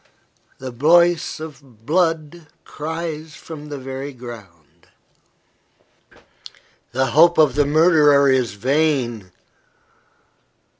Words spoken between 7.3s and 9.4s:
of the murderer is vain.